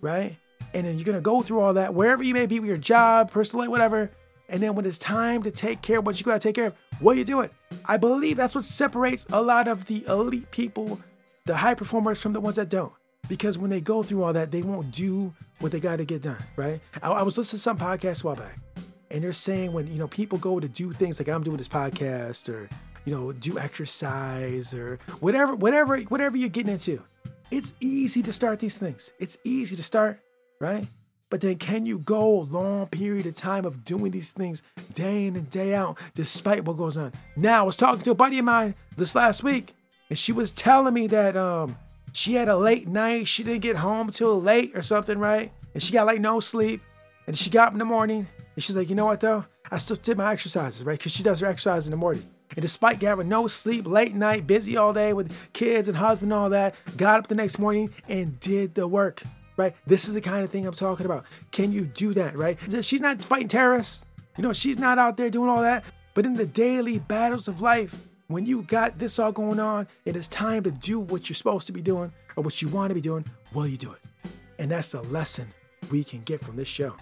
right? 0.00 0.36
And 0.74 0.84
then 0.84 0.96
you're 0.96 1.04
going 1.04 1.16
to 1.16 1.22
go 1.22 1.40
through 1.40 1.60
all 1.60 1.74
that 1.74 1.94
wherever 1.94 2.24
you 2.24 2.34
may 2.34 2.46
be 2.46 2.58
with 2.58 2.68
your 2.68 2.76
job 2.76 3.30
personal 3.30 3.62
life 3.62 3.70
whatever. 3.70 4.10
And 4.48 4.60
then 4.60 4.74
when 4.74 4.84
it's 4.86 4.98
time 4.98 5.44
to 5.44 5.52
take 5.52 5.82
care 5.82 6.00
of 6.00 6.06
what 6.06 6.18
you 6.18 6.26
got 6.26 6.40
to 6.40 6.48
take 6.48 6.56
care 6.56 6.66
of 6.66 6.74
what 6.98 7.16
you 7.16 7.22
do 7.24 7.42
it? 7.42 7.52
I 7.86 7.96
believe 7.96 8.36
that's 8.36 8.56
what 8.56 8.64
separates 8.64 9.24
a 9.32 9.40
lot 9.40 9.68
of 9.68 9.86
the 9.86 10.04
elite 10.08 10.50
people 10.50 11.00
the 11.46 11.56
high 11.56 11.74
performers 11.74 12.20
from 12.20 12.32
the 12.32 12.40
ones 12.40 12.56
that 12.56 12.68
don't 12.68 12.92
because 13.28 13.58
when 13.58 13.70
they 13.70 13.80
go 13.80 14.02
through 14.02 14.22
all 14.22 14.32
that, 14.32 14.50
they 14.50 14.62
won't 14.62 14.90
do 14.90 15.32
what 15.60 15.72
they 15.72 15.80
got 15.80 15.96
to 15.96 16.04
get 16.04 16.22
done, 16.22 16.42
right? 16.56 16.80
I, 17.02 17.08
I, 17.08 17.22
was 17.22 17.38
listening 17.38 17.58
to 17.58 17.62
some 17.62 17.78
podcast 17.78 18.22
a 18.22 18.26
while 18.26 18.36
back, 18.36 18.58
and 19.10 19.22
they're 19.22 19.32
saying 19.32 19.72
when 19.72 19.86
you 19.86 19.98
know 19.98 20.08
people 20.08 20.38
go 20.38 20.60
to 20.60 20.68
do 20.68 20.92
things 20.92 21.18
like 21.18 21.28
I'm 21.28 21.42
doing 21.42 21.56
this 21.56 21.68
podcast 21.68 22.48
or 22.48 22.68
you 23.04 23.14
know 23.14 23.32
do 23.32 23.58
exercise 23.58 24.74
or 24.74 24.98
whatever, 25.20 25.54
whatever, 25.54 25.98
whatever 26.02 26.36
you're 26.36 26.48
getting 26.48 26.72
into, 26.72 27.02
it's 27.50 27.72
easy 27.80 28.22
to 28.22 28.32
start 28.32 28.58
these 28.58 28.76
things. 28.76 29.10
It's 29.18 29.38
easy 29.44 29.76
to 29.76 29.82
start, 29.82 30.20
right? 30.60 30.86
But 31.30 31.40
then 31.40 31.56
can 31.56 31.86
you 31.86 31.98
go 31.98 32.40
a 32.40 32.44
long 32.44 32.86
period 32.86 33.26
of 33.26 33.34
time 33.34 33.64
of 33.64 33.84
doing 33.84 34.12
these 34.12 34.30
things 34.30 34.62
day 34.92 35.26
in 35.26 35.34
and 35.34 35.50
day 35.50 35.74
out 35.74 35.98
despite 36.14 36.64
what 36.64 36.76
goes 36.76 36.96
on? 36.96 37.12
Now, 37.36 37.60
I 37.60 37.62
was 37.62 37.76
talking 37.76 38.02
to 38.02 38.12
a 38.12 38.14
buddy 38.14 38.38
of 38.38 38.44
mine 38.44 38.74
this 38.96 39.14
last 39.14 39.42
week, 39.42 39.74
and 40.08 40.18
she 40.18 40.30
was 40.30 40.50
telling 40.52 40.94
me 40.94 41.06
that 41.08 41.36
um 41.36 41.76
she 42.14 42.34
had 42.34 42.48
a 42.48 42.56
late 42.56 42.86
night. 42.86 43.26
She 43.26 43.42
didn't 43.42 43.62
get 43.62 43.76
home 43.76 44.08
till 44.10 44.40
late 44.40 44.74
or 44.74 44.82
something, 44.82 45.18
right? 45.18 45.52
And 45.74 45.82
she 45.82 45.92
got 45.92 46.06
like 46.06 46.20
no 46.20 46.40
sleep. 46.40 46.80
And 47.26 47.36
she 47.36 47.50
got 47.50 47.68
up 47.68 47.72
in 47.72 47.78
the 47.78 47.84
morning 47.84 48.26
and 48.54 48.62
she's 48.62 48.76
like, 48.76 48.88
you 48.88 48.94
know 48.94 49.06
what 49.06 49.20
though? 49.20 49.44
I 49.70 49.78
still 49.78 49.96
did 49.96 50.16
my 50.16 50.32
exercises, 50.32 50.84
right? 50.84 50.96
Because 50.96 51.12
she 51.12 51.22
does 51.22 51.40
her 51.40 51.46
exercise 51.46 51.86
in 51.86 51.90
the 51.90 51.96
morning. 51.96 52.22
And 52.50 52.62
despite 52.62 53.02
having 53.02 53.28
no 53.28 53.48
sleep, 53.48 53.86
late 53.86 54.14
night, 54.14 54.46
busy 54.46 54.76
all 54.76 54.92
day 54.92 55.12
with 55.12 55.34
kids 55.52 55.88
and 55.88 55.96
husband 55.96 56.32
and 56.32 56.40
all 56.40 56.50
that, 56.50 56.76
got 56.96 57.18
up 57.18 57.26
the 57.26 57.34
next 57.34 57.58
morning 57.58 57.92
and 58.08 58.38
did 58.38 58.74
the 58.74 58.86
work, 58.86 59.22
right? 59.56 59.74
This 59.86 60.06
is 60.06 60.14
the 60.14 60.20
kind 60.20 60.44
of 60.44 60.50
thing 60.50 60.66
I'm 60.66 60.74
talking 60.74 61.06
about. 61.06 61.24
Can 61.50 61.72
you 61.72 61.84
do 61.84 62.14
that, 62.14 62.36
right? 62.36 62.58
She's 62.84 63.00
not 63.00 63.24
fighting 63.24 63.48
terrorists. 63.48 64.04
You 64.36 64.42
know, 64.42 64.52
she's 64.52 64.78
not 64.78 64.98
out 64.98 65.16
there 65.16 65.30
doing 65.30 65.48
all 65.48 65.62
that. 65.62 65.84
But 66.12 66.26
in 66.26 66.34
the 66.34 66.46
daily 66.46 67.00
battles 67.00 67.48
of 67.48 67.60
life, 67.60 68.06
when 68.28 68.46
you 68.46 68.62
got 68.62 68.98
this 68.98 69.18
all 69.18 69.32
going 69.32 69.60
on, 69.60 69.86
it 70.04 70.16
is 70.16 70.28
time 70.28 70.62
to 70.62 70.70
do 70.70 70.98
what 70.98 71.28
you're 71.28 71.34
supposed 71.34 71.66
to 71.66 71.72
be 71.72 71.82
doing 71.82 72.12
or 72.36 72.42
what 72.42 72.62
you 72.62 72.68
want 72.68 72.90
to 72.90 72.94
be 72.94 73.00
doing, 73.00 73.24
will 73.52 73.66
you 73.66 73.76
do 73.76 73.92
it? 73.92 74.30
And 74.58 74.70
that's 74.70 74.92
the 74.92 75.02
lesson 75.02 75.52
we 75.90 76.04
can 76.04 76.22
get 76.22 76.40
from 76.40 76.56
this 76.56 76.68
show. 76.68 76.94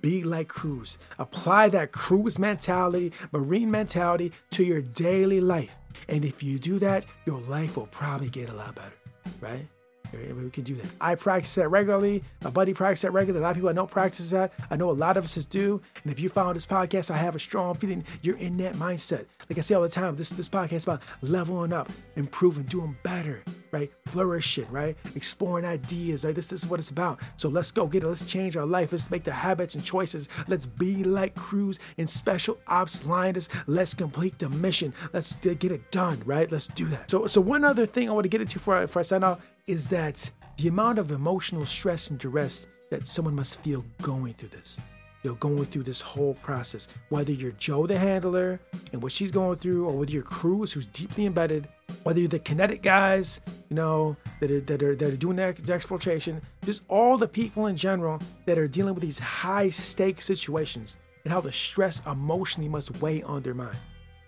Be 0.00 0.22
like 0.22 0.48
Cruz. 0.48 0.98
Apply 1.18 1.68
that 1.70 1.92
Cruz 1.92 2.38
mentality, 2.38 3.12
Marine 3.32 3.70
mentality 3.70 4.32
to 4.50 4.64
your 4.64 4.82
daily 4.82 5.40
life. 5.40 5.74
And 6.08 6.24
if 6.24 6.42
you 6.42 6.58
do 6.58 6.78
that, 6.78 7.06
your 7.26 7.40
life 7.42 7.76
will 7.76 7.86
probably 7.86 8.28
get 8.28 8.48
a 8.48 8.54
lot 8.54 8.74
better, 8.74 8.92
right? 9.40 9.66
We 10.12 10.50
can 10.50 10.64
do 10.64 10.74
that. 10.76 10.86
I 11.00 11.14
practice 11.14 11.54
that 11.56 11.68
regularly. 11.68 12.22
My 12.42 12.50
buddy 12.50 12.74
practices 12.74 13.02
that 13.02 13.12
regularly. 13.12 13.42
A 13.42 13.46
lot 13.46 13.50
of 13.50 13.56
people 13.56 13.70
I 13.70 13.72
know 13.72 13.86
practice 13.86 14.30
that. 14.30 14.52
I 14.70 14.76
know 14.76 14.90
a 14.90 14.92
lot 14.92 15.16
of 15.16 15.24
us 15.24 15.34
do. 15.46 15.80
And 16.02 16.12
if 16.12 16.20
you 16.20 16.28
found 16.28 16.56
this 16.56 16.66
podcast, 16.66 17.10
I 17.10 17.16
have 17.16 17.34
a 17.34 17.38
strong 17.38 17.74
feeling 17.74 18.04
you're 18.22 18.36
in 18.36 18.56
that 18.58 18.74
mindset. 18.74 19.26
Like 19.48 19.58
I 19.58 19.60
say 19.60 19.74
all 19.74 19.82
the 19.82 19.88
time, 19.88 20.16
this 20.16 20.30
this 20.30 20.48
podcast 20.48 20.72
is 20.72 20.84
about 20.84 21.02
leveling 21.20 21.72
up, 21.72 21.90
improving, 22.16 22.64
doing 22.64 22.96
better, 23.02 23.42
right? 23.70 23.90
Flourishing, 24.06 24.70
right? 24.70 24.96
Exploring 25.14 25.64
ideas. 25.64 26.24
Right? 26.24 26.34
This, 26.34 26.48
this 26.48 26.62
is 26.64 26.66
what 26.68 26.80
it's 26.80 26.90
about. 26.90 27.20
So 27.36 27.48
let's 27.48 27.70
go 27.70 27.86
get 27.86 28.04
it. 28.04 28.08
Let's 28.08 28.24
change 28.24 28.56
our 28.56 28.66
life. 28.66 28.92
Let's 28.92 29.10
make 29.10 29.24
the 29.24 29.32
habits 29.32 29.74
and 29.74 29.84
choices. 29.84 30.28
Let's 30.48 30.66
be 30.66 31.04
like 31.04 31.34
Cruz 31.34 31.78
in 31.96 32.06
special 32.06 32.58
ops 32.66 33.04
Lioness. 33.06 33.48
Let's 33.66 33.94
complete 33.94 34.38
the 34.38 34.48
mission. 34.48 34.94
Let's 35.12 35.34
get 35.36 35.64
it 35.64 35.90
done, 35.90 36.22
right? 36.24 36.50
Let's 36.50 36.68
do 36.68 36.86
that. 36.86 37.10
So 37.10 37.26
so 37.26 37.40
one 37.40 37.64
other 37.64 37.86
thing 37.86 38.08
I 38.08 38.12
want 38.12 38.24
to 38.24 38.28
get 38.28 38.40
into 38.40 38.58
I, 38.72 38.82
before 38.82 39.00
I 39.00 39.02
sign 39.02 39.24
out 39.24 39.40
is 39.68 39.88
that 39.88 40.28
the 40.56 40.66
amount 40.66 40.98
of 40.98 41.12
emotional 41.12 41.64
stress 41.64 42.10
and 42.10 42.18
duress 42.18 42.66
that 42.90 43.06
someone 43.06 43.34
must 43.34 43.60
feel 43.60 43.84
going 44.02 44.34
through 44.34 44.48
this. 44.48 44.80
You 45.22 45.30
know, 45.30 45.36
going 45.36 45.64
through 45.66 45.84
this 45.84 46.00
whole 46.00 46.34
process, 46.42 46.88
whether 47.10 47.30
you're 47.30 47.52
Joe 47.52 47.86
the 47.86 47.96
handler 47.96 48.58
and 48.92 49.00
what 49.00 49.12
she's 49.12 49.30
going 49.30 49.56
through, 49.56 49.86
or 49.86 49.92
whether 49.92 50.10
you're 50.10 50.24
Cruz 50.24 50.72
who's 50.72 50.88
deeply 50.88 51.26
embedded, 51.26 51.68
whether 52.02 52.18
you're 52.18 52.28
the 52.28 52.40
kinetic 52.40 52.82
guys, 52.82 53.40
you 53.68 53.76
know, 53.76 54.16
that 54.40 54.50
are 54.50 54.60
that 54.62 54.82
are, 54.82 54.96
that 54.96 55.12
are 55.12 55.16
doing 55.16 55.36
that 55.36 55.56
exfiltration, 55.58 56.40
just 56.64 56.82
all 56.88 57.16
the 57.16 57.28
people 57.28 57.68
in 57.68 57.76
general 57.76 58.18
that 58.46 58.58
are 58.58 58.66
dealing 58.66 58.94
with 58.94 59.02
these 59.02 59.20
high 59.20 59.68
stake 59.68 60.20
situations 60.20 60.98
and 61.22 61.32
how 61.32 61.40
the 61.40 61.52
stress 61.52 62.02
emotionally 62.04 62.68
must 62.68 63.00
weigh 63.00 63.22
on 63.22 63.42
their 63.42 63.54
mind. 63.54 63.78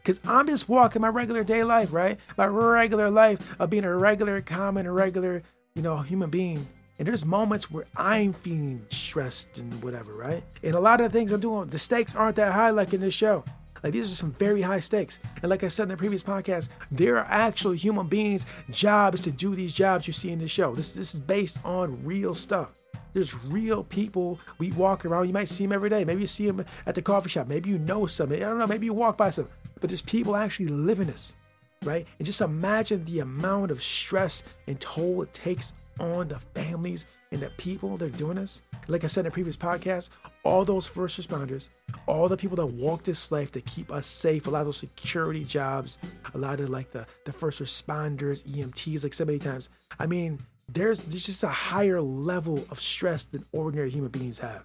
Because 0.04 0.20
I'm 0.26 0.46
just 0.46 0.68
walking 0.68 1.00
my 1.00 1.08
regular 1.08 1.44
day 1.44 1.64
life, 1.64 1.90
right? 1.94 2.18
My 2.36 2.44
regular 2.44 3.08
life 3.08 3.56
of 3.58 3.70
being 3.70 3.84
a 3.84 3.96
regular, 3.96 4.42
common, 4.42 4.90
regular, 4.90 5.42
you 5.74 5.80
know, 5.80 5.96
human 5.96 6.28
being. 6.28 6.66
And 6.98 7.08
there's 7.08 7.24
moments 7.24 7.70
where 7.70 7.86
I'm 7.96 8.34
feeling 8.34 8.84
stressed 8.90 9.58
and 9.58 9.82
whatever, 9.82 10.12
right? 10.12 10.44
And 10.62 10.74
a 10.74 10.80
lot 10.80 11.00
of 11.00 11.10
the 11.10 11.18
things 11.18 11.32
I'm 11.32 11.40
doing, 11.40 11.70
the 11.70 11.78
stakes 11.78 12.14
aren't 12.14 12.36
that 12.36 12.52
high 12.52 12.68
like 12.68 12.92
in 12.92 13.00
this 13.00 13.14
show. 13.14 13.44
Like 13.82 13.94
these 13.94 14.12
are 14.12 14.14
some 14.14 14.32
very 14.32 14.60
high 14.60 14.80
stakes. 14.80 15.20
And 15.40 15.48
like 15.48 15.64
I 15.64 15.68
said 15.68 15.84
in 15.84 15.88
the 15.88 15.96
previous 15.96 16.22
podcast, 16.22 16.68
there 16.90 17.16
are 17.16 17.26
actual 17.30 17.72
human 17.72 18.06
beings' 18.06 18.44
jobs 18.70 19.22
to 19.22 19.30
do 19.30 19.54
these 19.54 19.72
jobs 19.72 20.06
you 20.06 20.12
see 20.12 20.30
in 20.30 20.38
the 20.38 20.48
show. 20.48 20.74
This 20.74 20.92
this 20.92 21.14
is 21.14 21.20
based 21.20 21.58
on 21.64 22.04
real 22.04 22.34
stuff. 22.34 22.72
There's 23.14 23.34
real 23.44 23.84
people 23.84 24.38
we 24.58 24.72
walk 24.72 25.06
around. 25.06 25.28
You 25.28 25.32
might 25.32 25.48
see 25.48 25.64
them 25.64 25.72
every 25.72 25.88
day. 25.88 26.04
Maybe 26.04 26.22
you 26.22 26.26
see 26.26 26.46
them 26.46 26.64
at 26.84 26.94
the 26.94 27.02
coffee 27.02 27.30
shop. 27.30 27.46
Maybe 27.46 27.70
you 27.70 27.78
know 27.78 28.06
some. 28.06 28.32
I 28.32 28.38
don't 28.40 28.58
know. 28.58 28.66
Maybe 28.66 28.86
you 28.86 28.92
walk 28.92 29.16
by 29.16 29.30
some 29.30 29.48
but 29.84 29.90
there's 29.90 30.00
people 30.00 30.34
actually 30.34 30.68
living 30.68 31.08
this, 31.08 31.36
right? 31.82 32.06
And 32.18 32.24
just 32.24 32.40
imagine 32.40 33.04
the 33.04 33.20
amount 33.20 33.70
of 33.70 33.82
stress 33.82 34.42
and 34.66 34.80
toll 34.80 35.20
it 35.20 35.34
takes 35.34 35.74
on 36.00 36.28
the 36.28 36.38
families 36.38 37.04
and 37.32 37.42
the 37.42 37.50
people 37.58 37.98
that 37.98 38.06
are 38.06 38.16
doing 38.16 38.36
this. 38.36 38.62
Like 38.88 39.04
I 39.04 39.08
said 39.08 39.20
in 39.20 39.24
the 39.26 39.30
previous 39.30 39.58
podcast, 39.58 40.08
all 40.42 40.64
those 40.64 40.86
first 40.86 41.20
responders, 41.20 41.68
all 42.06 42.30
the 42.30 42.36
people 42.38 42.56
that 42.56 42.64
walk 42.64 43.02
this 43.02 43.30
life 43.30 43.50
to 43.50 43.60
keep 43.60 43.92
us 43.92 44.06
safe, 44.06 44.46
a 44.46 44.50
lot 44.50 44.60
of 44.60 44.68
those 44.68 44.78
security 44.78 45.44
jobs, 45.44 45.98
a 46.32 46.38
lot 46.38 46.60
of 46.60 46.70
like 46.70 46.90
the, 46.90 47.06
the 47.26 47.32
first 47.34 47.60
responders, 47.60 48.42
EMTs, 48.44 49.02
like 49.02 49.12
so 49.12 49.26
many 49.26 49.38
times. 49.38 49.68
I 49.98 50.06
mean, 50.06 50.40
there's, 50.66 51.02
there's 51.02 51.26
just 51.26 51.44
a 51.44 51.48
higher 51.48 52.00
level 52.00 52.64
of 52.70 52.80
stress 52.80 53.26
than 53.26 53.44
ordinary 53.52 53.90
human 53.90 54.10
beings 54.10 54.38
have 54.38 54.64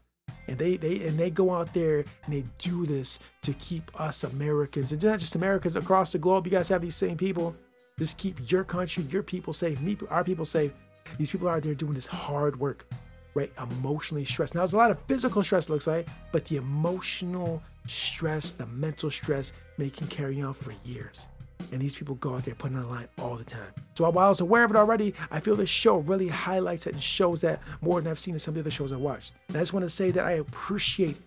and 0.50 0.58
they 0.58 0.78
they 0.78 1.08
and 1.08 1.18
they 1.18 1.30
go 1.30 1.54
out 1.54 1.74
there 1.74 2.00
and 2.00 2.34
they 2.34 2.44
do 2.58 2.86
this 2.86 3.20
to 3.44 3.54
keep 3.54 3.90
us 4.02 4.24
Americans 4.24 4.92
and 4.92 5.02
not 5.04 5.20
just 5.20 5.36
Americans 5.36 5.76
across 5.76 6.12
the 6.12 6.18
globe. 6.18 6.48
You 6.48 6.52
guys 6.52 6.68
have 6.70 6.82
these 6.82 6.96
same 6.96 7.18
people. 7.18 7.56
Just 8.00 8.18
keep 8.18 8.52
your 8.52 8.64
country, 8.64 9.04
your 9.04 9.22
people 9.24 9.54
safe, 9.54 9.80
me, 9.82 9.96
our 10.10 10.24
people 10.24 10.46
safe. 10.46 10.72
These 11.18 11.30
people 11.30 11.48
are 11.48 11.58
out 11.58 11.64
there 11.64 11.76
doing 11.76 11.94
this 11.94 12.08
hard 12.08 12.60
work, 12.60 12.88
right? 13.36 13.52
Emotionally 13.60 14.26
stressed. 14.26 14.56
Now, 14.56 14.62
there's 14.62 14.74
a 14.74 14.78
lot 14.78 14.90
of 14.90 15.02
physical 15.04 15.44
stress, 15.44 15.70
looks 15.70 15.86
like, 15.86 16.08
but 16.32 16.46
the 16.46 16.56
emotional 16.56 17.62
stress, 17.88 18.54
the 18.54 18.66
mental 18.68 19.12
stress, 19.12 19.52
may 19.78 19.90
can 19.90 20.08
carry 20.08 20.42
on 20.42 20.54
for 20.54 20.74
years. 20.86 21.28
And 21.72 21.82
these 21.82 21.96
people 21.96 22.16
go 22.16 22.36
out 22.36 22.46
there 22.46 22.56
putting 22.56 22.78
on 22.78 22.84
the 22.84 22.90
line 22.90 23.08
all 23.20 23.36
the 23.36 23.44
time. 23.44 23.74
So 23.96 24.10
while 24.10 24.26
I 24.26 24.30
was 24.30 24.40
aware 24.40 24.64
of 24.64 24.72
it 24.72 24.78
already, 24.78 25.14
I 25.30 25.40
feel 25.40 25.56
this 25.56 25.70
show 25.70 25.98
really 25.98 26.28
highlights 26.28 26.88
it 26.88 26.94
and 26.94 27.04
shows 27.04 27.42
that 27.42 27.62
more 27.82 28.02
than 28.02 28.10
I've 28.10 28.20
seen 28.20 28.34
in 28.34 28.40
some 28.40 28.54
of 28.54 28.56
the 28.56 28.62
other 28.62 28.72
shows 28.72 28.92
I've 28.92 29.00
watched. 29.00 29.34
And 29.50 29.58
I 29.58 29.60
just 29.60 29.74
want 29.74 29.86
to 29.86 29.90
say 29.90 30.12
that 30.12 30.26
I 30.26 30.34
appreciate 30.34 31.18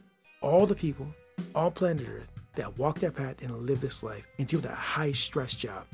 all 0.41 0.67
the 0.67 0.75
people 0.75 1.07
on 1.55 1.71
planet 1.73 2.07
Earth 2.09 2.29
that 2.55 2.77
walk 2.79 2.99
that 3.01 3.15
path 3.15 3.43
and 3.43 3.67
live 3.67 3.81
this 3.81 4.03
life 4.03 4.27
and 4.39 4.47
deal 4.47 4.61
with 4.61 4.71
high 4.71 5.13
stress 5.13 5.55
job. 5.55 5.87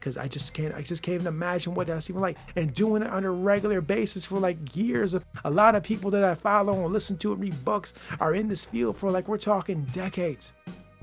Cause 0.00 0.16
I 0.16 0.26
just 0.26 0.52
can't, 0.52 0.74
I 0.74 0.82
just 0.82 1.00
can't 1.00 1.14
even 1.14 1.28
imagine 1.28 1.74
what 1.74 1.86
that's 1.86 2.10
even 2.10 2.20
like. 2.22 2.36
And 2.56 2.74
doing 2.74 3.02
it 3.02 3.10
on 3.10 3.24
a 3.24 3.30
regular 3.30 3.80
basis 3.80 4.24
for 4.24 4.40
like 4.40 4.74
years. 4.74 5.14
A 5.44 5.50
lot 5.50 5.76
of 5.76 5.84
people 5.84 6.10
that 6.10 6.24
I 6.24 6.34
follow 6.34 6.72
and 6.72 6.92
listen 6.92 7.16
to 7.18 7.32
and 7.32 7.40
read 7.40 7.64
books 7.64 7.94
are 8.18 8.34
in 8.34 8.48
this 8.48 8.64
field 8.64 8.96
for 8.96 9.12
like 9.12 9.28
we're 9.28 9.38
talking 9.38 9.84
decades, 9.92 10.54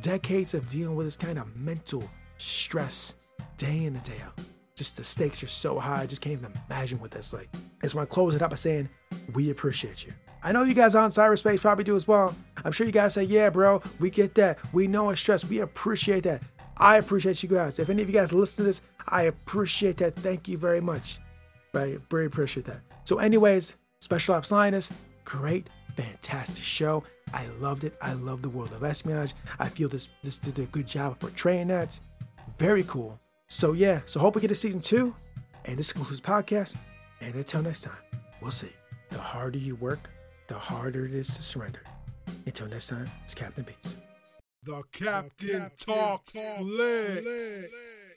decades 0.02 0.54
of 0.54 0.70
dealing 0.70 0.98
with 0.98 1.08
this 1.08 1.16
kind 1.16 1.40
of 1.40 1.56
mental 1.56 2.04
stress 2.40 3.14
day 3.58 3.86
in 3.86 3.96
and 3.96 4.04
day 4.04 4.18
out. 4.26 4.38
Just 4.76 4.98
the 4.98 5.04
stakes 5.04 5.44
are 5.44 5.48
so 5.48 5.78
high, 5.78 6.02
I 6.02 6.06
just 6.06 6.22
can't 6.22 6.40
even 6.40 6.54
imagine 6.70 7.00
what 7.00 7.12
that's 7.12 7.34
like. 7.34 7.50
I 7.54 7.84
just 7.84 7.96
want 7.96 8.10
to 8.10 8.14
close 8.14 8.34
it 8.34 8.42
up 8.42 8.50
by 8.50 8.56
saying, 8.56 8.90
we 9.34 9.52
appreciate 9.52 10.06
you. 10.06 10.14
I 10.42 10.54
know 10.54 10.64
you 10.64 10.74
guys 10.74 10.96
on 10.96 11.10
cyberspace 11.10 11.60
probably 11.60 11.84
do 11.84 11.98
as 11.98 12.08
well, 12.08 12.34
I'm 12.64 12.72
sure 12.72 12.86
you 12.86 12.94
guys 12.94 13.14
say, 13.14 13.24
yeah, 13.24 13.50
bro, 13.50 13.82
we 14.00 14.10
get 14.10 14.36
that. 14.36 14.58
We 14.74 14.88
know 14.88 15.10
it's 15.10 15.20
stress. 15.20 15.46
We 15.46 15.60
appreciate 15.60 16.24
that. 16.24 16.42
I 16.78 16.98
appreciate 16.98 17.44
you 17.44 17.50
guys. 17.50 17.78
If 17.78 17.90
any 17.90 18.02
of 18.02 18.08
you 18.08 18.14
guys 18.14 18.32
listen 18.32 18.64
to 18.64 18.68
this, 18.68 18.82
I 19.08 19.24
appreciate 19.24 19.98
that. 19.98 20.16
Thank 20.16 20.48
you 20.48 20.58
very 20.58 20.80
much. 20.80 21.20
Right? 21.74 22.00
Very 22.10 22.26
appreciate 22.26 22.66
that. 22.68 22.80
So, 23.04 23.20
anyways, 23.20 23.76
Special 24.00 24.36
Ops 24.36 24.52
Lioness, 24.52 24.92
great, 25.26 25.70
fantastic 25.98 26.64
show. 26.64 27.04
I 27.34 27.48
loved 27.60 27.84
it. 27.84 27.98
I 28.02 28.14
love 28.14 28.42
the 28.42 28.50
world 28.50 28.72
of 28.72 28.84
espionage. 28.84 29.34
I 29.60 29.68
feel 29.68 29.90
this 29.90 30.08
this 30.24 30.38
did 30.38 30.58
a 30.58 30.66
good 30.68 30.88
job 30.88 31.12
of 31.12 31.20
portraying 31.20 31.68
that. 31.68 32.00
Very 32.60 32.84
cool. 32.84 33.18
So 33.48 33.72
yeah, 33.72 34.02
so 34.06 34.20
hope 34.20 34.36
we 34.36 34.42
get 34.42 34.50
to 34.50 34.56
season 34.56 34.82
two. 34.82 35.16
And 35.66 35.80
this 35.80 35.94
concludes 35.94 36.22
the 36.22 36.28
podcast. 36.28 36.76
And 37.22 37.34
until 37.34 37.62
next 37.62 37.84
time, 37.84 38.04
we'll 38.42 38.52
see. 38.52 38.72
The 39.12 39.18
harder 39.18 39.58
you 39.58 39.76
work, 39.76 40.10
the 40.48 40.56
harder 40.56 41.06
it 41.06 41.14
is 41.14 41.34
to 41.36 41.42
surrender. 41.42 41.82
Until 42.46 42.68
next 42.68 42.88
time, 42.88 43.10
it's 43.24 43.34
Captain 43.34 43.64
Peace. 43.64 43.96
The 44.64 44.84
Captain, 44.92 45.32
the 45.40 45.54
Captain 45.54 45.72
Talks, 45.96 46.34
Talks 46.34 46.60
Flicks. 46.60 48.09